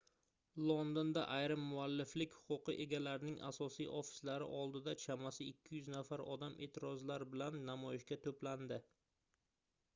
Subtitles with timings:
[0.69, 8.17] londonda ayrim mualliflik huquqi egalarining asosiy ofislari oldida chamasi 200 nafar odam eʼtirozlar bilan namoyishga
[8.29, 8.81] toʻplandi